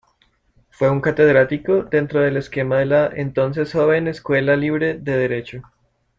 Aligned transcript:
Fue 0.71 0.89
un 0.89 0.99
catedrático 0.99 1.83
dentro 1.83 2.21
del 2.21 2.35
esquema 2.35 2.79
de 2.79 2.87
la 2.87 3.11
entonces 3.15 3.71
joven 3.71 4.07
Escuela 4.07 4.55
Libre 4.55 4.95
de 4.97 5.15
Derecho. 5.15 5.61